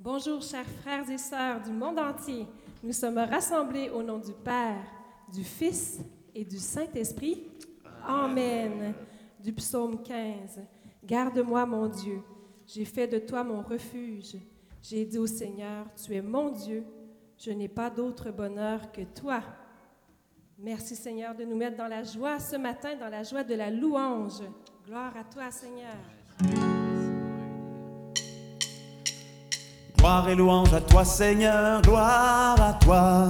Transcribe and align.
Bonjour, 0.00 0.40
chers 0.40 0.64
frères 0.64 1.10
et 1.10 1.18
sœurs 1.18 1.60
du 1.60 1.72
monde 1.72 1.98
entier. 1.98 2.46
Nous 2.84 2.92
sommes 2.92 3.18
rassemblés 3.18 3.90
au 3.90 4.00
nom 4.00 4.18
du 4.18 4.32
Père, 4.32 4.84
du 5.32 5.42
Fils 5.42 5.98
et 6.32 6.44
du 6.44 6.58
Saint-Esprit. 6.58 7.48
Amen. 8.06 8.94
Du 9.40 9.52
psaume 9.52 10.00
15. 10.00 10.60
Garde-moi, 11.04 11.66
mon 11.66 11.88
Dieu. 11.88 12.22
J'ai 12.64 12.84
fait 12.84 13.08
de 13.08 13.18
toi 13.18 13.42
mon 13.42 13.60
refuge. 13.60 14.36
J'ai 14.84 15.04
dit 15.04 15.18
au 15.18 15.26
Seigneur, 15.26 15.86
tu 15.96 16.14
es 16.14 16.22
mon 16.22 16.52
Dieu. 16.52 16.84
Je 17.36 17.50
n'ai 17.50 17.68
pas 17.68 17.90
d'autre 17.90 18.30
bonheur 18.30 18.92
que 18.92 19.02
toi. 19.02 19.42
Merci 20.56 20.94
Seigneur 20.94 21.34
de 21.34 21.42
nous 21.44 21.56
mettre 21.56 21.76
dans 21.76 21.88
la 21.88 22.04
joie 22.04 22.38
ce 22.38 22.54
matin, 22.54 22.94
dans 22.94 23.08
la 23.08 23.24
joie 23.24 23.42
de 23.42 23.54
la 23.54 23.68
louange. 23.68 24.42
Gloire 24.86 25.16
à 25.16 25.24
toi 25.24 25.50
Seigneur. 25.50 26.67
Gloire 30.08 30.28
et 30.30 30.34
louange 30.36 30.72
à 30.72 30.80
toi 30.80 31.04
Seigneur, 31.04 31.82
gloire 31.82 32.56
à 32.58 32.72
toi. 32.82 33.26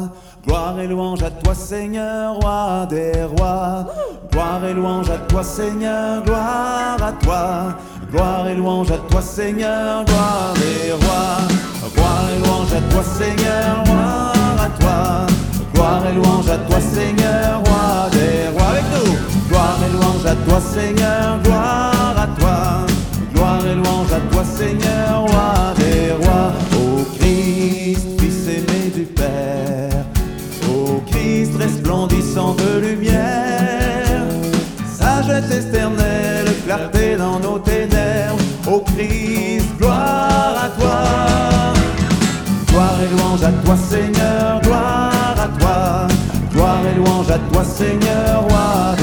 Gloire 0.47 0.79
et 0.79 0.87
louange 0.87 1.25
à 1.25 1.31
toi 1.33 1.53
Seigneur, 1.53 2.37
roi 2.37 2.87
des 2.89 3.25
rois. 3.37 3.85
Gloire 4.31 4.65
et 4.65 4.75
louange 4.75 5.11
à 5.11 5.19
toi 5.19 5.43
Seigneur, 5.43 6.23
gloire 6.23 7.03
à 7.03 7.13
toi. 7.15 7.77
Gloire 8.13 8.47
et 8.47 8.55
louange 8.55 8.93
à 8.93 8.99
toi 9.11 9.21
Seigneur, 9.21 10.05
gloire 10.05 10.55
des 10.55 10.93
rois. 10.93 11.91
Gloire 11.97 12.31
et 12.31 12.47
louange 12.47 12.73
à 12.73 12.81
toi 12.93 13.03
Seigneur, 13.03 13.83
gloire 13.85 14.57
à 14.63 14.69
toi. 14.79 15.27
Gloire 15.75 16.07
et 16.07 16.15
louange 16.15 16.49
à 16.49 16.59
toi 16.59 16.81
Seigneur, 16.81 17.59
roi 17.67 18.09
des 18.13 18.57
rois. 18.57 18.69
Avec 18.69 18.85
nous. 18.95 19.49
Gloire 19.49 19.79
et 19.85 19.93
louange 19.95 20.27
à 20.27 20.37
toi 20.49 20.61
Seigneur, 20.61 21.41
gloire 21.43 22.15
à 22.17 22.27
toi. 22.41 22.88
Et 23.71 23.75
louange 23.75 24.13
à 24.13 24.21
toi 24.33 24.45
Seigneur, 24.45 25.27
roi 25.27 25.75
des 25.77 26.13
rois. 26.25 26.53
Ô 26.75 27.05
Christ, 27.19 28.07
Fils 28.19 28.49
aimé 28.49 28.91
du 28.95 29.03
Père. 29.03 30.05
Ô 30.71 31.03
Christ 31.11 31.53
resplendissant 31.59 32.55
de 32.55 32.87
lumière. 32.87 34.23
Sagesse 34.91 35.67
éternelle, 35.67 36.47
clarté 36.65 37.17
dans 37.17 37.39
nos 37.41 37.59
ténèbres. 37.59 38.39
Ô 38.67 38.81
Christ, 38.81 39.67
gloire 39.79 40.55
à 40.65 40.69
toi. 40.81 41.03
Gloire 42.69 42.99
et 43.03 43.17
louange 43.17 43.43
à 43.43 43.53
toi 43.65 43.77
Seigneur, 43.77 44.61
gloire 44.63 45.37
à 45.39 45.49
toi. 45.59 46.09
Gloire 46.53 46.81
et 46.91 46.97
louange 46.97 47.31
à 47.31 47.39
toi 47.53 47.65
Seigneur, 47.65 48.43
roi 48.49 48.98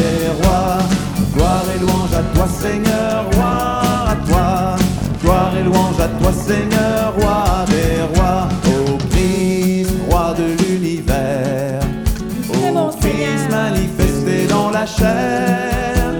à 6.05 6.07
toi 6.19 6.31
Seigneur, 6.31 7.13
roi 7.17 7.65
des 7.73 7.95
rois. 8.13 8.47
Ô 8.67 8.97
Christ, 9.09 9.91
roi 10.07 10.35
de 10.37 10.47
l'univers. 10.61 11.79
Bon 12.47 12.87
Ô 12.87 12.89
Christ 13.01 13.49
manifesté 13.49 14.45
dans 14.47 14.69
la 14.69 14.85
chair. 14.85 16.13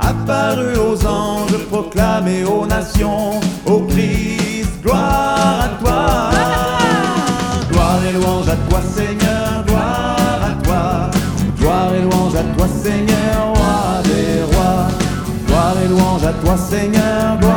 Apparu 0.00 0.76
aux 0.76 1.06
anges, 1.06 1.58
proclamé 1.70 2.44
aux 2.44 2.66
nations. 2.66 3.40
Ô 3.64 3.80
Christ, 3.88 4.82
gloire 4.82 5.60
à 5.66 5.68
toi. 5.80 6.30
Gloire 7.70 8.00
et 8.08 8.12
louange 8.12 8.48
à 8.48 8.56
toi 8.68 8.80
Seigneur, 8.96 9.64
gloire 9.66 10.40
à 10.50 10.52
toi. 10.64 11.10
Gloire 11.58 11.90
et 11.94 12.02
louange 12.02 12.34
à 12.34 12.44
toi 12.56 12.66
Seigneur, 12.84 13.38
roi 13.54 14.02
des 14.04 14.42
rois. 14.52 14.88
Gloire 15.46 15.76
et 15.82 15.88
louange 15.88 16.24
à 16.24 16.32
toi 16.44 16.56
Seigneur, 16.56 17.38
gloire 17.40 17.55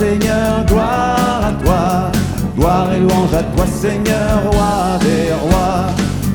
Seigneur, 0.00 0.64
gloire 0.66 1.44
à 1.44 1.52
toi. 1.62 2.10
Gloire 2.56 2.90
et 2.90 3.00
louange 3.00 3.34
à 3.34 3.42
toi 3.42 3.66
Seigneur, 3.66 4.50
roi 4.50 4.98
des 5.02 5.30
rois. 5.34 5.88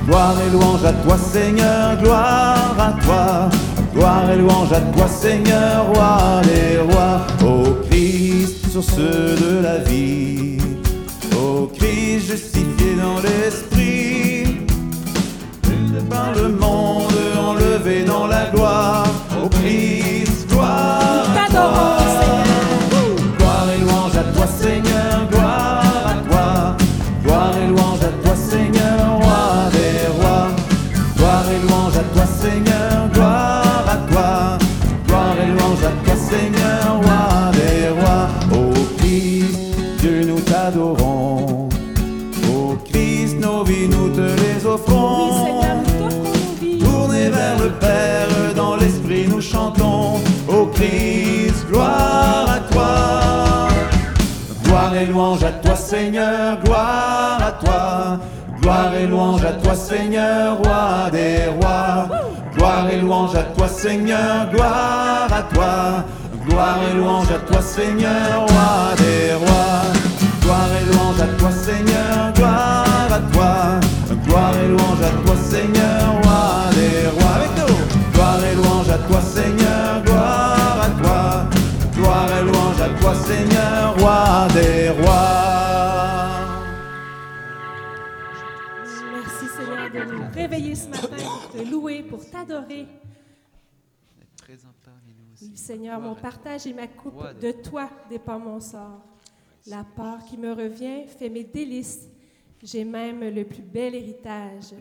Gloire 0.05 0.35
et 0.45 0.51
louange 0.51 0.85
à 0.85 0.93
toi 0.93 1.17
Seigneur, 1.17 1.97
gloire 1.99 2.75
à 2.77 2.93
toi. 3.03 3.49
Gloire 3.91 4.29
et 4.29 4.37
louange 4.37 4.71
à 4.71 4.81
toi 4.81 5.07
Seigneur, 5.07 5.87
roi 5.87 6.41
des 6.43 6.77
rois. 6.93 7.25
Ô 7.43 7.77
Christ, 7.89 8.69
sur 8.69 8.83
ceux 8.83 9.35
de 9.35 9.63
la 9.63 9.77
vie. 9.79 10.34
T'offrons 44.77 45.61
vers 47.29 47.57
le 47.59 47.69
Père, 47.69 48.53
dans 48.55 48.75
l'Esprit 48.75 49.25
nous 49.27 49.41
chantons. 49.41 50.19
Ô 50.47 50.67
Christ, 50.67 51.65
gloire 51.71 52.47
à 52.49 52.59
toi. 52.71 53.67
Gloire 54.63 54.95
et 54.95 55.05
louange 55.05 55.43
à 55.43 55.51
toi 55.51 55.75
Seigneur, 55.75 56.59
gloire 56.63 57.39
à 57.41 57.51
toi. 57.63 58.19
Gloire 58.61 58.93
et 58.95 59.07
louange 59.07 59.43
à 59.43 59.53
toi 59.53 59.75
Seigneur, 59.75 60.57
roi 60.57 61.09
des 61.11 61.47
rois. 61.59 62.07
Gloire 62.55 62.89
et 62.91 62.97
louange 62.97 63.35
à 63.35 63.43
toi 63.43 63.67
Seigneur, 63.67 64.49
gloire 64.51 65.27
à 65.31 65.41
toi. 65.53 66.05
Gloire 66.47 66.77
et 66.89 66.95
louange 66.95 67.31
à 67.31 67.39
toi 67.39 67.61
Seigneur, 67.61 68.45
roi 68.47 68.95
des 68.97 69.33
rois. 69.33 69.81
Gloire 70.41 70.69
et 70.79 70.93
louange 70.93 71.21
à 71.21 71.27
toi 71.39 71.51
Seigneur, 71.51 72.33
gloire 72.35 73.07
à 73.11 73.19
toi. 73.33 73.94
Gloire 74.35 74.57
et 74.57 74.67
louange 74.67 75.01
à 75.01 75.11
toi 75.23 75.35
Seigneur, 75.37 76.21
roi 76.23 76.69
des 76.75 77.07
rois. 77.07 77.35
Avec 77.35 77.51
nous. 77.57 78.11
Gloire 78.11 78.43
et 78.43 78.55
louange 78.55 78.89
à 78.89 78.97
toi 78.97 79.21
Seigneur, 79.21 80.03
gloire 80.03 80.81
à 80.81 80.89
toi. 81.01 81.49
Gloire 81.93 82.37
et 82.37 82.43
louange 82.43 82.81
à 82.81 82.89
toi 82.99 83.15
Seigneur, 83.15 83.97
roi 83.97 84.47
des 84.53 84.89
rois. 84.89 86.41
Merci 89.13 89.45
Seigneur 89.55 89.89
de 89.89 90.11
nous 90.11 90.23
réveiller 90.33 90.75
ce 90.75 90.89
matin 90.89 91.15
pour 91.15 91.51
te 91.53 91.69
louer, 91.71 92.03
pour 92.03 92.29
t'adorer. 92.29 92.87
Oui, 95.41 95.55
Seigneur, 95.55 96.01
mon 96.01 96.15
partage 96.15 96.67
et 96.67 96.73
ma 96.73 96.87
coupe, 96.87 97.23
de 97.39 97.51
toi 97.51 97.89
dépend 98.09 98.37
mon 98.37 98.59
sort. 98.59 99.01
La 99.65 99.85
part 99.85 100.25
qui 100.25 100.37
me 100.37 100.51
revient 100.51 101.07
fait 101.07 101.29
mes 101.29 101.45
délices. 101.45 102.09
J'ai 102.65 102.83
même 102.83 103.19
le 103.19 103.45
plus 103.45 103.61
bel 103.61 103.93
héritage. 103.93 104.73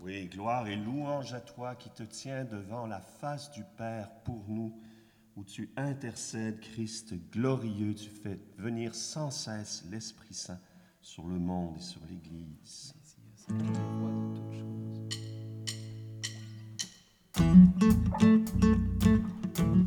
Oui, 0.00 0.24
gloire 0.24 0.66
et 0.66 0.76
louange 0.76 1.34
à 1.34 1.40
toi 1.40 1.74
qui 1.74 1.90
te 1.90 2.02
tiens 2.02 2.46
devant 2.46 2.86
la 2.86 3.00
face 3.00 3.50
du 3.50 3.62
Père 3.76 4.08
pour 4.24 4.42
nous, 4.48 4.74
où 5.36 5.44
tu 5.44 5.68
intercèdes, 5.76 6.58
Christ 6.60 7.12
glorieux, 7.30 7.94
tu 7.94 8.08
fais 8.08 8.40
venir 8.56 8.94
sans 8.94 9.30
cesse 9.30 9.84
l'Esprit 9.90 10.32
Saint 10.32 10.58
sur 11.02 11.26
le 11.26 11.38
monde 11.38 11.76
et 11.76 11.82
sur 11.82 12.00
l'Église. 12.08 12.94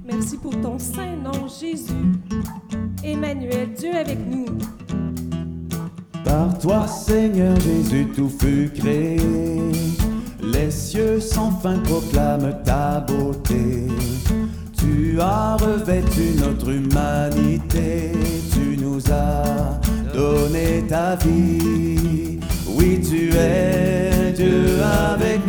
Merci 0.04 0.38
pour 0.38 0.62
ton 0.62 0.78
saint 0.78 1.16
nom, 1.16 1.48
Jésus. 1.48 1.94
Emmanuel, 3.04 3.74
Dieu 3.74 3.96
avec 3.96 4.20
nous. 4.20 4.46
Toi, 6.62 6.86
Seigneur 6.88 7.58
Jésus, 7.62 8.08
tout 8.16 8.30
fut 8.30 8.70
créé. 8.76 9.18
Les 10.44 10.70
cieux 10.70 11.20
sans 11.20 11.52
fin 11.52 11.78
proclament 11.80 12.54
ta 12.66 13.00
beauté. 13.00 13.88
Tu 14.78 15.20
as 15.22 15.56
revêtu 15.56 16.36
notre 16.38 16.70
humanité. 16.70 18.12
Tu 18.52 18.78
nous 18.78 19.02
as 19.10 19.80
donné 20.14 20.84
ta 20.88 21.16
vie. 21.16 22.40
Oui, 22.68 23.00
tu 23.02 23.32
es 23.36 24.34
Dieu 24.34 24.82
avec 24.84 25.40
nous. 25.48 25.49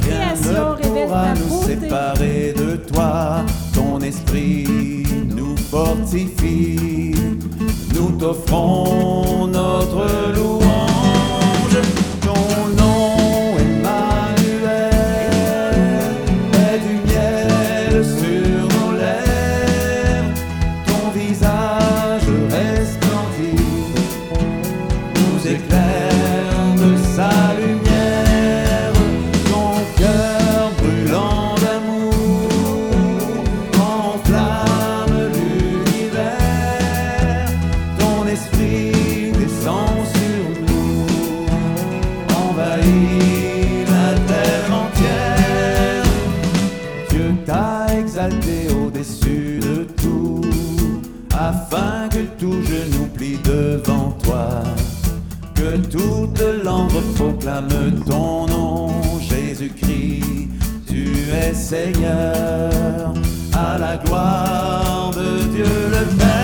Rien 0.00 0.34
ne 0.34 0.82
pourra 0.82 1.34
nous 1.34 1.62
séparer 1.62 2.54
de 2.56 2.76
toi. 2.76 3.44
Ton 3.74 4.00
esprit 4.00 5.04
nous 5.34 5.56
fortifie. 5.56 7.14
Nous 7.94 8.12
t'offrons 8.12 9.46
notre 9.46 10.06
louange. 10.34 10.95
Esprit 38.36 39.32
descend 39.40 39.98
sur 40.16 40.44
nous, 40.68 41.06
envahit 42.42 43.88
la 43.94 44.10
terre 44.30 44.68
entière. 44.82 46.04
Dieu 47.10 47.28
t'a 47.46 47.86
exalté 47.98 48.56
au-dessus 48.80 49.60
de 49.68 49.76
tout, 50.02 50.42
afin 51.32 52.08
que 52.14 52.22
tout 52.40 52.60
genou 52.72 53.06
plie 53.14 53.38
devant 53.44 54.10
toi. 54.24 54.48
Que 55.54 55.76
toute 55.94 56.42
langue 56.64 57.02
proclame 57.16 58.02
ton 58.06 58.46
nom, 58.46 58.90
Jésus-Christ, 59.20 60.48
tu 60.86 61.02
es 61.42 61.54
Seigneur, 61.54 63.14
à 63.54 63.78
la 63.78 63.96
gloire 63.96 65.10
de 65.16 65.28
Dieu 65.54 65.72
le 65.90 66.04
Père. 66.18 66.35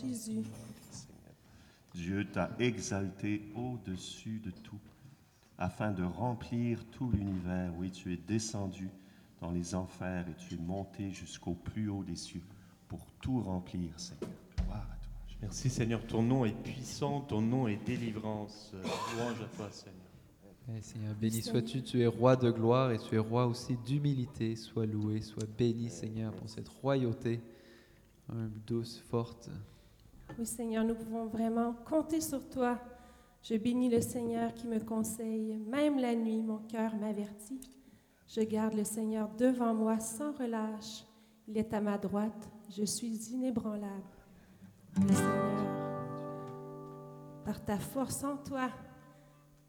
Jésus. 0.00 0.42
Dieu 1.94 2.26
t'a 2.30 2.50
exalté 2.58 3.50
au-dessus 3.54 4.40
de 4.40 4.50
tout, 4.50 4.80
afin 5.58 5.90
de 5.90 6.02
remplir 6.02 6.84
tout 6.92 7.10
l'univers. 7.10 7.72
Oui, 7.78 7.90
tu 7.90 8.12
es 8.12 8.16
descendu 8.16 8.88
dans 9.40 9.50
les 9.50 9.74
enfers 9.74 10.26
et 10.28 10.34
tu 10.34 10.54
es 10.54 10.58
monté 10.58 11.10
jusqu'au 11.10 11.54
plus 11.54 11.88
haut 11.88 12.04
des 12.04 12.16
cieux 12.16 12.42
pour 12.88 13.06
tout 13.20 13.40
remplir, 13.40 13.90
Seigneur. 13.98 14.30
Gloire 14.56 14.78
à 14.90 14.96
toi. 14.96 15.12
Merci 15.42 15.70
Seigneur, 15.70 16.06
ton 16.06 16.22
nom 16.22 16.44
est 16.44 16.62
puissant, 16.62 17.20
ton 17.22 17.40
nom 17.40 17.66
est 17.66 17.84
délivrance. 17.84 18.72
Louange 19.14 19.40
à 19.42 19.56
toi 19.56 19.68
Seigneur. 19.70 19.96
Eh, 20.76 20.82
Seigneur, 20.82 21.14
béni 21.14 21.42
sois-tu, 21.42 21.82
tu 21.82 22.00
es 22.00 22.06
roi 22.06 22.36
de 22.36 22.50
gloire 22.50 22.92
et 22.92 22.98
tu 22.98 23.16
es 23.16 23.18
roi 23.18 23.46
aussi 23.46 23.76
d'humilité. 23.84 24.54
Sois 24.54 24.86
loué, 24.86 25.20
sois 25.20 25.46
béni, 25.58 25.90
Seigneur, 25.90 26.32
pour 26.32 26.48
cette 26.48 26.68
royauté 26.68 27.40
humble, 28.28 28.60
douce, 28.66 29.02
forte. 29.10 29.50
Oui, 30.38 30.46
Seigneur, 30.46 30.84
nous 30.84 30.94
pouvons 30.94 31.26
vraiment 31.26 31.74
compter 31.88 32.20
sur 32.20 32.48
toi. 32.48 32.78
Je 33.42 33.54
bénis 33.56 33.88
le 33.88 34.00
Seigneur 34.00 34.54
qui 34.54 34.66
me 34.66 34.78
conseille. 34.78 35.58
Même 35.68 35.98
la 35.98 36.14
nuit, 36.14 36.42
mon 36.42 36.58
cœur 36.58 36.94
m'avertit. 36.96 37.60
Je 38.28 38.40
garde 38.42 38.74
le 38.74 38.84
Seigneur 38.84 39.28
devant 39.36 39.74
moi 39.74 39.98
sans 39.98 40.32
relâche. 40.32 41.04
Il 41.48 41.58
est 41.58 41.72
à 41.74 41.80
ma 41.80 41.98
droite. 41.98 42.50
Je 42.70 42.84
suis 42.84 43.32
inébranlable. 43.32 44.04
Seigneur, 44.94 45.70
par 47.44 47.64
ta 47.64 47.78
force 47.78 48.22
en 48.22 48.36
toi, 48.36 48.68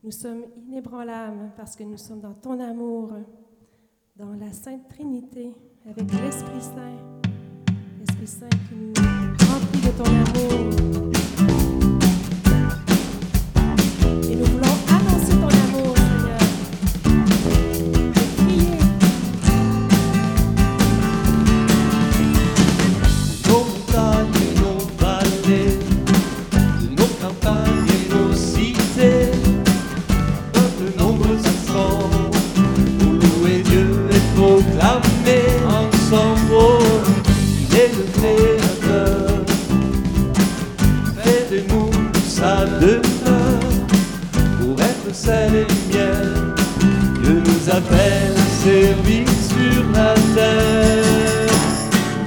nous 0.03 0.12
sommes 0.12 0.46
inébranlables 0.68 1.51
parce 1.56 1.75
que 1.75 1.84
nous 1.84 1.98
sommes 1.98 2.22
dans 2.22 2.34
ton 2.34 2.60
amour, 2.60 3.13
dans 4.15 4.34
la 4.34 4.51
Sainte 4.51 4.88
Trinité, 4.89 5.56
avec 5.89 6.12
l'Esprit 6.12 6.62
Saint. 6.62 6.98
L'Esprit 8.00 8.27
Saint 8.27 8.50
qui 8.50 8.75
nous 8.75 9.11
ton 9.98 10.05
amour. 10.05 11.11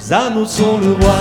Nous 0.06 0.12
annonçons 0.12 0.78
le 0.82 0.92
roi, 0.92 1.16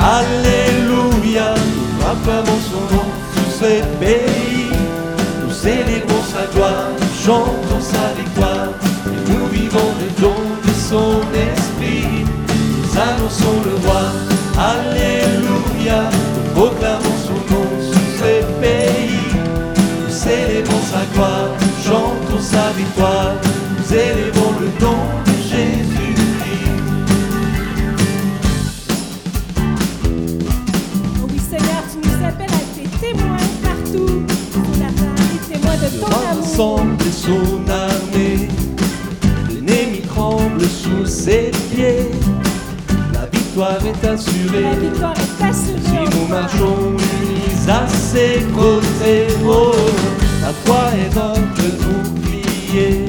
Alléluia, 0.00 1.54
nous 1.54 2.06
acclamons 2.06 2.60
son 2.70 2.94
nom 2.94 3.04
sur 3.34 3.52
ces 3.60 3.82
pays. 4.00 4.70
Nous 5.42 5.52
célébrons 5.52 6.22
sa 6.32 6.46
gloire, 6.54 6.88
nous 6.98 7.24
chantons 7.24 7.80
sa 7.80 8.14
victoire, 8.18 8.68
et 9.06 9.30
nous 9.30 9.46
vivons 9.48 9.92
le 10.00 10.22
don 10.22 10.34
de 10.64 10.72
son 10.72 11.20
esprit. 11.34 12.24
Nous 12.24 12.98
annonçons 12.98 13.60
le 13.66 13.86
roi, 13.86 14.02
Alléluia, 14.58 16.04
nous 16.34 16.50
proclamons 16.54 17.18
son 17.26 17.54
nom 17.54 17.68
sur 17.82 18.24
ces 18.24 18.46
pays. 18.62 19.36
Nous 19.76 20.10
célébrons 20.10 20.82
sa 20.90 21.04
gloire, 21.14 21.50
nous 21.60 21.84
chantons 21.84 22.42
sa 22.42 22.70
victoire, 22.78 23.34
nous 23.76 23.94
élevons 23.94 24.54
le 24.58 24.68
don 24.80 25.31
ensemble 36.52 36.96
de 36.98 37.10
son 37.10 37.70
armée. 37.70 38.48
L'ennemi 39.48 40.00
tremble 40.02 40.60
sous 40.62 41.06
ses 41.06 41.50
pieds. 41.70 42.10
La 43.14 43.26
victoire 43.26 43.78
est 43.86 44.06
assurée. 44.06 44.62
La 44.62 44.78
victoire 44.78 45.14
est 45.14 45.44
assurée. 45.44 45.80
Si 45.82 46.18
nous 46.18 46.28
marchons 46.28 46.90
unis 46.90 47.68
à 47.68 47.88
ses 47.88 48.42
côtés, 48.54 49.28
oh, 49.46 49.72
la 50.42 50.52
foi 50.64 50.90
est 51.00 51.14
notre 51.14 51.68
bouclier. 51.82 53.06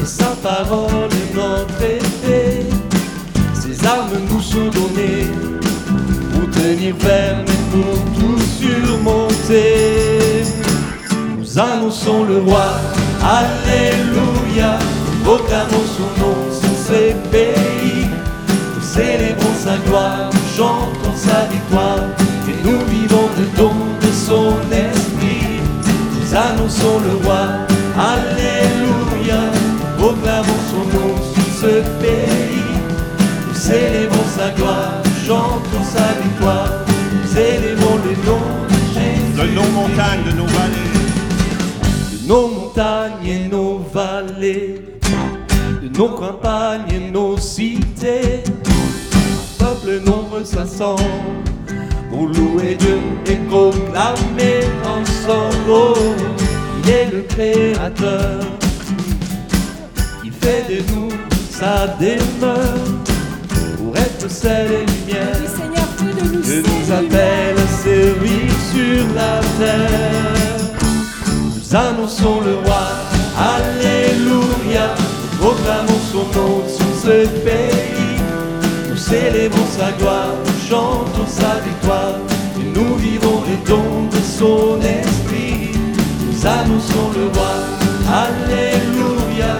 Et 0.00 0.04
sa 0.04 0.30
parole 0.42 1.10
est 1.10 1.34
notre 1.34 1.82
épée. 1.82 2.66
Ses 3.54 3.84
armes 3.86 4.20
nous 4.30 4.40
sont 4.40 4.70
données 4.70 5.26
pour 6.32 6.48
tenir 6.50 6.94
ferme 7.00 7.44
et 7.44 7.64
pour 7.72 7.94
tout 8.14 8.40
surmonter. 8.60 10.15
Nous 11.56 11.62
annonçons 11.62 12.24
le 12.24 12.38
roi, 12.40 12.66
Alléluia, 13.24 14.78
proclamons 15.24 15.86
son 15.96 16.20
nom 16.20 16.36
sur 16.52 16.76
ces 16.86 17.14
pays. 17.30 18.08
Nous 18.74 18.82
célébrons 18.82 19.54
sa 19.58 19.78
gloire, 19.78 20.30
nous 20.34 20.54
chantons 20.54 21.16
sa 21.16 21.46
victoire, 21.46 22.08
et 22.46 22.62
nous 22.62 22.84
vivons 22.90 23.30
le 23.38 23.56
don 23.56 23.72
de 24.02 24.12
son 24.12 24.52
esprit. 24.70 25.60
Nous 26.12 26.36
annonçons 26.36 27.00
le 27.00 27.24
roi, 27.24 27.46
Alléluia, 27.98 29.40
proclamons 29.96 30.62
son 30.70 30.98
nom 30.98 31.14
sur 31.32 31.68
ce 31.68 31.80
pays. 32.02 32.76
Nous 33.48 33.54
célébrons 33.54 34.28
sa 34.36 34.50
gloire, 34.50 34.92
nos 45.96 46.08
campagnes 46.08 46.84
et 46.90 47.10
nos 47.10 47.38
cités. 47.38 48.42
Un 49.60 49.64
peuple 49.64 50.00
nombreux 50.04 50.44
s'assemble 50.44 51.02
pour 52.10 52.26
louer 52.26 52.76
Dieu 52.76 52.98
et 53.26 53.36
proclamer 53.48 54.60
ensemble. 54.84 55.70
Oh, 55.70 55.94
il 56.82 56.90
est 56.90 57.10
le 57.12 57.22
Créateur, 57.22 58.40
il 60.24 60.32
fait 60.32 60.64
de 60.68 60.92
nous 60.92 61.08
sa 61.50 61.86
demeure 61.98 63.04
pour 63.78 63.96
être 63.96 64.30
sel 64.30 64.66
et 64.72 64.86
lumière. 64.86 65.36
Oui, 65.40 65.48
Seigneur, 65.48 66.32
nous 66.32 66.42
saints 66.42 66.62
nous 66.62 66.92
appelle 66.92 67.56
à 67.58 67.66
servir 67.82 68.52
sur 68.72 69.14
la 69.14 69.40
terre. 69.58 70.88
Nous 71.54 71.76
annonçons 71.76 72.40
le 72.42 72.56
roi, 72.56 72.86
Alléluia. 73.38 75.05
Proclamons 75.38 76.04
son 76.12 76.24
nom 76.38 76.62
sur 76.68 76.92
ce 77.02 77.26
pays. 77.44 78.20
Nous 78.88 78.96
célébrons 78.96 79.66
sa 79.78 79.92
gloire, 79.92 80.34
nous 80.44 80.68
chantons 80.68 81.26
sa 81.26 81.60
victoire. 81.60 82.18
Et 82.58 82.78
nous 82.78 82.96
vivons 82.96 83.42
les 83.48 83.58
dons 83.68 84.08
de 84.10 84.22
son 84.38 84.80
esprit. 84.80 85.72
Nous 86.26 86.46
annonçons 86.46 87.10
le 87.14 87.26
roi, 87.36 87.54
Alléluia. 88.08 89.56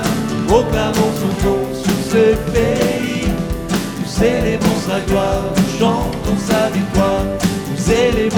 Proclamons 0.47 1.13
son 1.21 1.49
nom 1.49 1.59
sur 1.75 2.13
ce 2.13 2.35
pays. 2.53 3.27
Nous 3.99 4.07
célébrons 4.07 4.81
sa 4.89 5.01
gloire, 5.01 5.43
nous 5.57 5.79
chantons 5.79 6.39
sa 6.49 6.71
victoire, 6.71 7.25
nous 7.71 7.93
élevons 7.93 8.36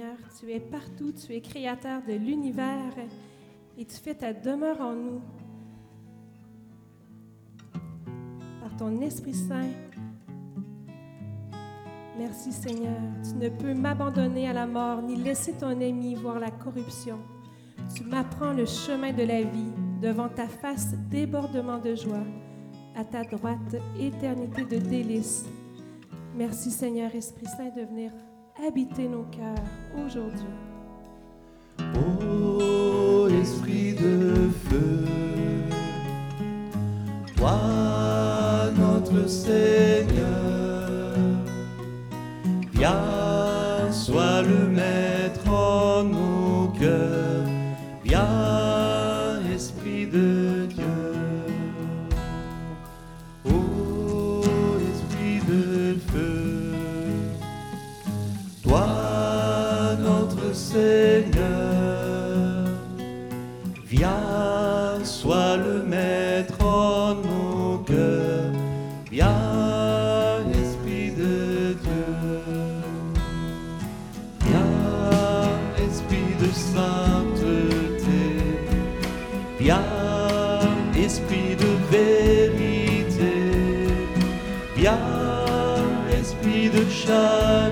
Seigneur, 0.00 0.16
tu 0.38 0.50
es 0.50 0.60
partout, 0.60 1.12
tu 1.12 1.34
es 1.34 1.42
créateur 1.42 2.00
de 2.08 2.14
l'univers 2.14 2.94
et 3.76 3.84
tu 3.84 3.96
fais 3.96 4.14
ta 4.14 4.32
demeure 4.32 4.80
en 4.80 4.94
nous. 4.94 5.20
Par 8.62 8.74
ton 8.78 8.98
Esprit 9.02 9.34
Saint. 9.34 9.68
Merci 12.18 12.50
Seigneur, 12.50 12.98
tu 13.22 13.34
ne 13.34 13.50
peux 13.50 13.74
m'abandonner 13.74 14.48
à 14.48 14.54
la 14.54 14.66
mort 14.66 15.02
ni 15.02 15.16
laisser 15.16 15.52
ton 15.52 15.78
ami 15.78 16.14
voir 16.14 16.38
la 16.38 16.50
corruption. 16.50 17.18
Tu 17.94 18.02
m'apprends 18.04 18.54
le 18.54 18.64
chemin 18.64 19.12
de 19.12 19.24
la 19.24 19.42
vie, 19.42 19.72
devant 20.00 20.30
ta 20.30 20.46
face 20.48 20.94
débordement 21.10 21.78
de 21.78 21.94
joie, 21.94 22.24
à 22.96 23.04
ta 23.04 23.22
droite 23.24 23.76
éternité 23.98 24.64
de 24.64 24.78
délices. 24.78 25.44
Merci 26.36 26.70
Seigneur 26.70 27.14
Esprit 27.14 27.46
Saint 27.46 27.68
de 27.68 27.82
venir 27.82 28.12
habiter 28.66 29.08
nos 29.08 29.24
cœurs 29.24 29.64
aujourd'hui. 30.06 30.46
Ô 31.94 33.28
esprit 33.28 33.94
de 33.94 34.50
feu, 34.68 35.04
toi 37.36 38.70
notre 38.78 39.28
Seigneur, 39.28 39.89
Seigneur, 60.52 61.38
viens, 63.86 65.04
sois 65.04 65.56
le 65.56 65.82
maître 65.84 66.64
en 66.64 67.14
nos 67.14 67.78
cœurs, 67.78 68.52
viens, 69.10 69.28
Esprit 70.50 71.12
de 71.12 71.74
Dieu, 71.74 72.82
viens, 74.44 75.86
Esprit 75.86 76.34
de 76.40 76.52
sainteté, 76.52 78.26
viens, 79.60 79.78
Esprit 80.96 81.54
de 81.56 81.70
vérité, 81.96 83.36
viens, 84.76 84.98
Esprit 86.20 86.70
de 86.70 86.84
charité, 86.90 87.69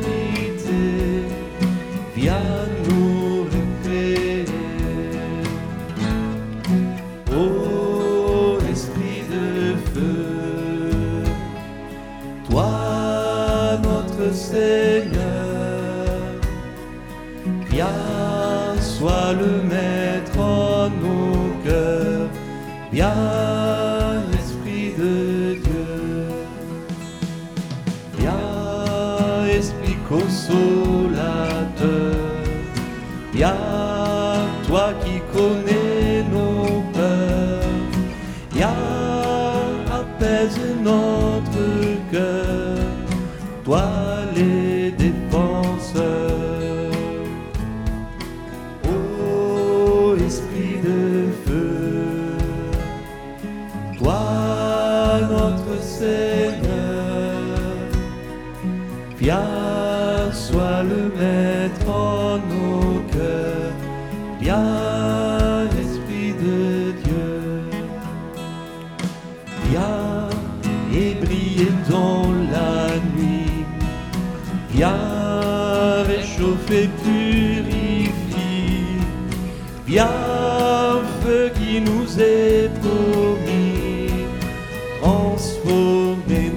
Seigneur, 14.32 15.10
viens, 17.70 18.80
sois 18.80 19.32
le 19.32 19.62
maître 19.62 20.38
en 20.38 20.88
nos 20.90 21.52
cœurs, 21.64 22.28
viens, 22.92 24.22
Esprit 24.38 24.92
de 24.98 25.54
Dieu. 25.54 25.88
Viens, 28.18 29.46
Esprit 29.50 29.96
consolateur, 30.08 30.87
Esprit 50.28 50.76
de 50.84 51.32
feu, 51.46 52.36
toi 53.96 55.20
notre 55.30 55.82
Seigneur, 55.82 57.56
viens, 59.16 59.57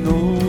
transformer 0.03 0.40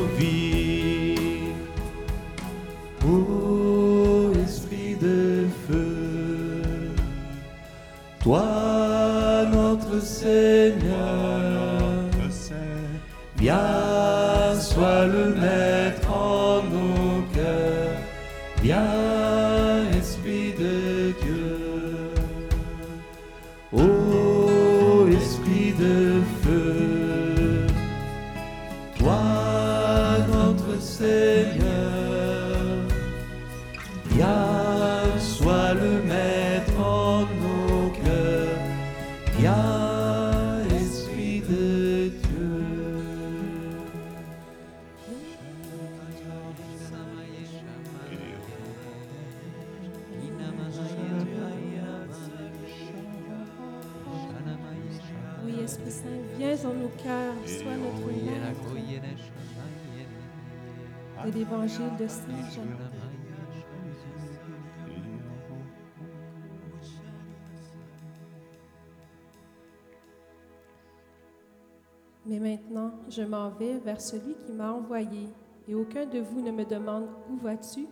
Mais 72.25 72.38
maintenant, 72.38 72.92
je 73.09 73.23
m'en 73.23 73.50
vais 73.50 73.78
vers 73.78 74.00
celui 74.00 74.35
qui 74.47 74.52
m'a 74.52 74.73
envoyé, 74.73 75.28
et 75.68 75.75
aucun 75.75 76.06
de 76.06 76.18
vous 76.18 76.40
ne 76.40 76.50
me 76.50 76.64
demande 76.64 77.09
où 77.30 77.37
vas-tu, 77.37 77.87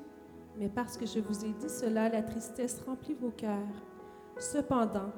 mais 0.58 0.68
parce 0.68 0.96
que 0.96 1.06
je 1.06 1.20
vous 1.20 1.44
ai 1.44 1.52
dit 1.52 1.68
cela, 1.68 2.08
la 2.08 2.22
tristesse 2.22 2.80
remplit 2.80 3.14
vos 3.14 3.30
cœurs. 3.30 3.84
Cependant, 4.38 5.12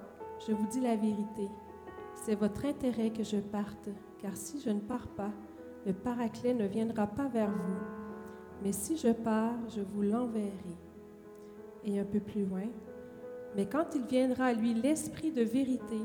je 0.47 0.53
vous 0.53 0.67
dis 0.67 0.81
la 0.81 0.97
vérité, 0.97 1.49
c'est 2.15 2.35
votre 2.35 2.65
intérêt 2.65 3.11
que 3.11 3.23
je 3.23 3.39
parte, 3.39 3.89
car 4.19 4.37
si 4.37 4.61
je 4.61 4.71
ne 4.71 4.81
pars 4.81 5.09
pas, 5.09 5.31
le 5.87 5.93
Paraclet 5.93 6.55
ne 6.55 6.67
viendra 6.67 7.07
pas 7.07 7.29
vers 7.29 7.51
vous. 7.51 8.02
Mais 8.63 8.73
si 8.73 8.97
je 8.97 9.09
pars, 9.09 9.59
je 9.69 9.81
vous 9.81 10.03
l'enverrai. 10.03 10.51
Et 11.85 11.99
un 11.99 12.05
peu 12.05 12.21
plus 12.21 12.45
loin, 12.45 12.69
mais 13.57 13.67
quand 13.67 13.95
il 13.95 14.05
viendra, 14.05 14.53
lui, 14.53 14.73
l'Esprit 14.73 15.31
de 15.31 15.43
vérité, 15.43 16.01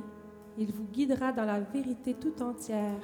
il 0.58 0.72
vous 0.74 0.86
guidera 0.86 1.32
dans 1.32 1.46
la 1.46 1.60
vérité 1.60 2.14
tout 2.14 2.42
entière, 2.42 3.00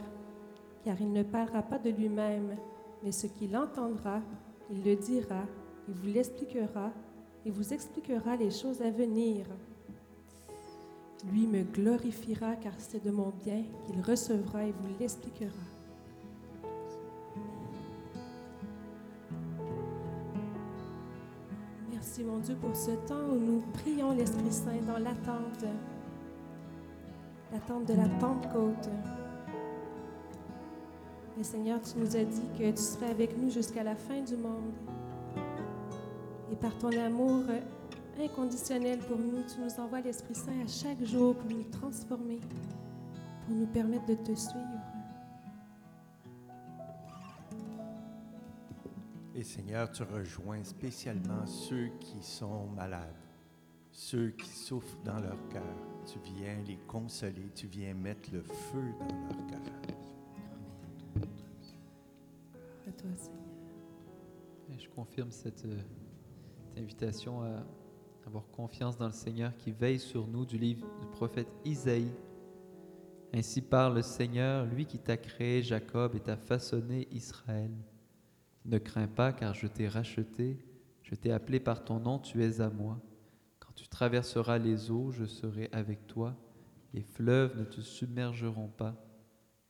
car 0.83 0.99
il 0.99 1.11
ne 1.13 1.23
parlera 1.23 1.61
pas 1.61 1.79
de 1.79 1.89
lui-même, 1.89 2.57
mais 3.03 3.11
ce 3.11 3.27
qu'il 3.27 3.55
entendra, 3.55 4.21
il 4.69 4.83
le 4.83 4.95
dira, 4.95 5.43
il 5.87 5.93
vous 5.93 6.07
l'expliquera, 6.07 6.91
et 7.45 7.51
vous 7.51 7.73
expliquera 7.73 8.35
les 8.35 8.51
choses 8.51 8.81
à 8.81 8.89
venir. 8.89 9.45
Lui 11.31 11.47
me 11.47 11.63
glorifiera, 11.63 12.55
car 12.55 12.73
c'est 12.77 13.03
de 13.03 13.11
mon 13.11 13.31
bien 13.43 13.63
qu'il 13.85 14.01
recevra 14.01 14.65
et 14.65 14.71
vous 14.71 14.89
l'expliquera. 14.99 15.53
Mon 22.33 22.39
Dieu 22.39 22.55
pour 22.55 22.75
ce 22.75 22.91
temps 23.07 23.29
où 23.31 23.35
nous 23.35 23.61
prions 23.73 24.11
l'Esprit 24.11 24.51
Saint 24.51 24.81
dans 24.87 24.97
l'attente, 24.97 25.65
l'attente 27.51 27.85
de 27.85 27.93
la 27.93 28.09
Pentecôte. 28.19 28.89
Mais 31.37 31.43
Seigneur, 31.43 31.79
tu 31.81 31.99
nous 31.99 32.15
as 32.15 32.23
dit 32.23 32.41
que 32.57 32.71
tu 32.71 32.81
serais 32.81 33.11
avec 33.11 33.37
nous 33.37 33.51
jusqu'à 33.51 33.83
la 33.83 33.95
fin 33.95 34.19
du 34.21 34.35
monde. 34.35 34.73
Et 36.51 36.55
par 36.55 36.75
ton 36.79 36.89
amour 36.89 37.43
inconditionnel 38.19 38.97
pour 38.99 39.17
nous, 39.17 39.43
tu 39.43 39.61
nous 39.61 39.83
envoies 39.83 40.01
l'Esprit 40.01 40.35
Saint 40.35 40.59
à 40.63 40.67
chaque 40.67 41.03
jour 41.03 41.35
pour 41.35 41.51
nous 41.51 41.65
transformer, 41.65 42.39
pour 43.45 43.55
nous 43.55 43.67
permettre 43.67 44.07
de 44.07 44.15
te 44.15 44.33
suivre. 44.33 44.72
Et 49.43 49.45
Seigneur, 49.45 49.91
tu 49.91 50.03
rejoins 50.03 50.63
spécialement 50.63 51.45
ceux 51.45 51.89
qui 51.99 52.23
sont 52.23 52.65
malades, 52.67 53.19
ceux 53.91 54.29
qui 54.29 54.47
souffrent 54.47 54.97
dans 55.03 55.19
leur 55.19 55.35
cœur. 55.49 55.75
Tu 56.05 56.17
viens 56.19 56.63
les 56.65 56.77
consoler, 56.87 57.51
tu 57.53 57.67
viens 57.67 57.93
mettre 57.93 58.29
le 58.31 58.41
feu 58.41 58.93
dans 59.01 59.35
leur 59.35 59.47
cœur. 59.47 59.59
À 62.87 62.91
toi, 62.93 63.09
Seigneur. 63.17 64.79
Je 64.79 64.87
confirme 64.87 65.31
cette, 65.31 65.65
euh, 65.65 65.77
cette 66.55 66.81
invitation 66.81 67.41
à 67.43 67.65
avoir 68.25 68.47
confiance 68.47 68.95
dans 68.95 69.07
le 69.07 69.11
Seigneur 69.11 69.53
qui 69.57 69.73
veille 69.73 69.99
sur 69.99 70.25
nous 70.25 70.45
du 70.45 70.57
livre 70.57 70.87
du 71.01 71.07
prophète 71.07 71.49
Isaïe. 71.65 72.13
Ainsi 73.33 73.61
parle 73.61 73.95
le 73.95 74.03
Seigneur, 74.03 74.65
lui 74.67 74.85
qui 74.85 74.99
t'a 74.99 75.17
créé 75.17 75.61
Jacob 75.61 76.15
et 76.15 76.21
t'a 76.21 76.37
façonné 76.37 77.09
Israël. 77.11 77.71
Ne 78.65 78.77
crains 78.77 79.07
pas 79.07 79.33
car 79.33 79.53
je 79.53 79.67
t'ai 79.67 79.87
racheté, 79.87 80.57
je 81.01 81.15
t'ai 81.15 81.31
appelé 81.31 81.59
par 81.59 81.83
ton 81.83 81.99
nom, 81.99 82.19
tu 82.19 82.43
es 82.43 82.61
à 82.61 82.69
moi. 82.69 82.99
Quand 83.59 83.73
tu 83.75 83.87
traverseras 83.87 84.57
les 84.57 84.91
eaux, 84.91 85.11
je 85.11 85.25
serai 85.25 85.69
avec 85.71 86.07
toi, 86.07 86.35
les 86.93 87.03
fleuves 87.03 87.57
ne 87.57 87.65
te 87.65 87.81
submergeront 87.81 88.69
pas. 88.69 88.95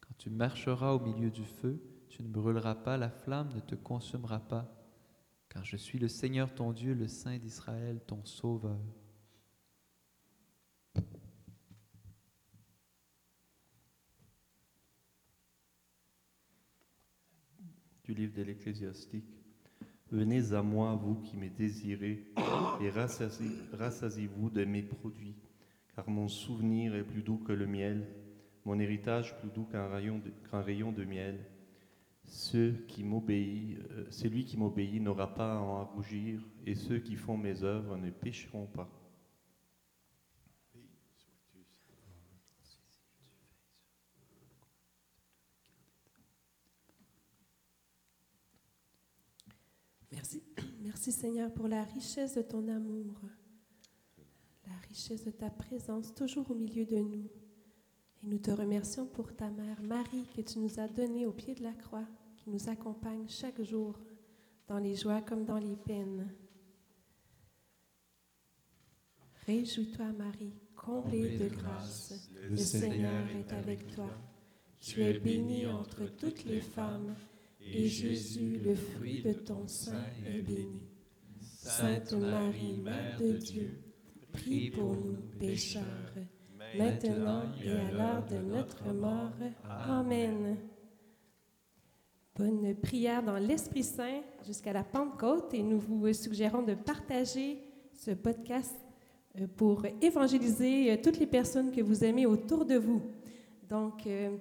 Quand 0.02 0.14
tu 0.18 0.30
marcheras 0.30 0.92
au 0.92 1.00
milieu 1.00 1.32
du 1.32 1.46
feu, 1.46 1.82
tu 2.10 2.22
ne 2.22 2.28
brûleras 2.28 2.76
pas, 2.76 2.98
la 2.98 3.10
flamme 3.10 3.50
ne 3.56 3.60
te 3.60 3.76
consumera 3.76 4.40
pas 4.40 4.84
car 5.54 5.64
je 5.64 5.78
suis 5.78 6.00
le 6.00 6.08
Seigneur 6.08 6.54
ton 6.54 6.72
Dieu, 6.72 6.96
le 6.96 7.08
Saint 7.08 7.38
d'Israël, 7.38 8.02
ton 8.08 8.26
Sauveur. 8.26 8.80
Livre 18.14 18.34
de 18.36 18.44
l'Ecclésiastique. 18.44 19.26
Venez 20.12 20.54
à 20.54 20.62
moi, 20.62 20.96
vous 20.96 21.16
qui 21.16 21.38
me 21.38 21.50
désirez, 21.50 22.24
et 22.82 22.90
rassasi- 22.90 23.52
rassasiez-vous 23.74 24.50
de 24.50 24.64
mes 24.64 24.84
produits, 24.84 25.36
car 25.96 26.10
mon 26.10 26.28
souvenir 26.28 26.96
est 26.96 27.04
plus 27.04 27.24
doux 27.24 27.38
que 27.38 27.52
le 27.52 27.66
miel, 27.66 28.08
mon 28.66 28.80
héritage 28.80 29.38
plus 29.40 29.50
doux 29.50 29.66
qu'un 29.66 29.88
rayon 29.88 30.92
de, 30.92 31.04
miel. 31.04 31.40
Ceux 32.26 32.74
qui 32.88 33.04
m'obéit, 33.04 33.78
euh, 33.92 34.06
celui 34.10 34.46
qui 34.46 34.58
m'obéit 34.58 35.02
n'aura 35.02 35.34
pas 35.34 35.56
à 35.56 35.60
en 35.60 35.86
rougir, 35.86 36.40
et 36.66 36.76
ceux 36.76 37.00
qui 37.00 37.16
font 37.16 37.38
mes 37.38 37.64
œuvres 37.64 37.98
ne 37.98 38.12
pécheront 38.12 38.68
pas. 38.68 38.90
Merci. 50.94 51.12
Seigneur 51.12 51.52
pour 51.52 51.68
la 51.68 51.84
richesse 51.84 52.36
de 52.36 52.44
ton 52.44 52.68
amour, 52.68 53.16
la 54.68 54.76
richesse 54.88 55.26
de 55.26 55.32
ta 55.32 55.50
présence 55.50 56.14
toujours 56.14 56.52
au 56.52 56.54
milieu 56.54 56.86
de 56.86 56.98
nous. 56.98 57.28
Et 58.22 58.28
nous 58.28 58.38
te 58.38 58.52
remercions 58.52 59.08
pour 59.08 59.36
ta 59.36 59.50
mère 59.50 59.82
Marie 59.82 60.26
que 60.36 60.42
tu 60.42 60.60
nous 60.60 60.80
as 60.80 60.88
donnée 60.88 61.26
au 61.26 61.32
pied 61.32 61.56
de 61.56 61.64
la 61.64 61.74
croix, 61.74 62.06
qui 62.38 62.52
nous 62.52 62.70
accompagne 62.70 63.28
chaque 63.28 63.62
jour 63.64 64.00
dans 64.68 64.78
les 64.78 64.96
joies 64.96 65.22
comme 65.22 65.46
dans 65.46 65.58
les 65.58 65.76
peines. 65.76 66.30
Réjouis-toi 69.48 70.14
Marie, 70.14 70.54
comblée 70.76 71.38
de 71.38 71.50
grâce, 71.50 72.30
le 72.50 72.56
Seigneur 72.56 73.28
est 73.36 73.52
avec 73.52 73.94
toi. 73.96 74.10
Tu 74.80 75.02
es 75.02 75.20
bénie 75.20 75.66
entre 75.66 76.06
toutes 76.06 76.46
les 76.46 76.62
femmes, 76.62 77.16
et 77.72 77.88
Jésus, 77.88 78.60
le 78.64 78.76
fruit 78.76 79.22
de 79.22 79.34
ton 79.34 79.68
sein, 79.68 80.04
est 80.26 80.42
béni. 80.42 80.82
Sainte 81.42 82.14
Marie, 82.14 82.78
Mère 82.84 83.18
de 83.20 83.34
Dieu, 83.34 83.80
prie 84.32 84.70
pour 84.72 84.96
nous 84.96 85.18
pécheurs, 85.40 85.84
maintenant 86.78 87.44
et 87.64 87.72
à 87.72 87.92
l'heure 87.92 88.26
de 88.26 88.38
notre 88.38 88.92
mort. 88.94 89.32
Amen. 89.66 90.58
Bonne 92.36 92.76
prière 92.76 93.22
dans 93.22 93.38
l'Esprit 93.38 93.84
Saint 93.84 94.22
jusqu'à 94.46 94.74
la 94.74 94.84
Pentecôte 94.84 95.54
et 95.54 95.62
nous 95.62 95.80
vous 95.80 96.12
suggérons 96.14 96.64
de 96.64 96.74
partager 96.74 97.60
ce 97.96 98.12
podcast 98.12 98.76
euh, 99.40 99.48
pour 99.56 99.86
évangéliser 100.02 100.92
euh, 100.92 100.98
toutes 101.02 101.20
les 101.20 101.28
personnes 101.28 101.72
que 101.72 101.82
vous 101.82 102.04
aimez 102.04 102.26
autour 102.26 102.66
de 102.66 102.76
vous. 102.76 103.02
Donc, 103.70 104.08
euh, 104.08 104.36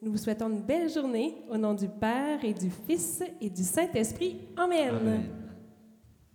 nous 0.00 0.12
vous 0.12 0.18
souhaitons 0.18 0.48
une 0.48 0.60
belle 0.60 0.88
journée 0.88 1.36
au 1.50 1.56
nom 1.56 1.74
du 1.74 1.88
Père 1.88 2.44
et 2.44 2.54
du 2.54 2.70
Fils 2.70 3.22
et 3.40 3.50
du 3.50 3.64
Saint-Esprit. 3.64 4.48
Amen. 4.56 5.37